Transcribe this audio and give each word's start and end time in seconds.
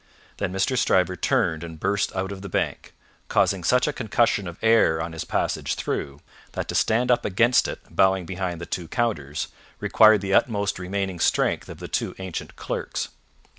Then 0.37 0.51
Mr. 0.51 0.75
Stryver 0.75 1.15
turned 1.15 1.63
and 1.63 1.79
burst 1.79 2.11
out 2.15 2.31
of 2.31 2.41
the 2.41 2.49
Bank, 2.49 2.95
causing 3.27 3.63
such 3.63 3.85
a 3.85 3.93
concussion 3.93 4.47
of 4.47 4.57
air 4.63 4.99
on 4.99 5.13
his 5.13 5.23
passage 5.23 5.75
through, 5.75 6.21
that 6.53 6.67
to 6.69 6.73
stand 6.73 7.11
up 7.11 7.23
against 7.23 7.67
it 7.67 7.81
bowing 7.87 8.25
behind 8.25 8.59
the 8.59 8.65
two 8.65 8.87
counters, 8.87 9.49
required 9.79 10.21
the 10.21 10.33
utmost 10.33 10.79
remaining 10.79 11.19
strength 11.19 11.69
of 11.69 11.77
the 11.77 11.87
two 11.87 12.15
ancient 12.17 12.55
clerks. 12.55 13.09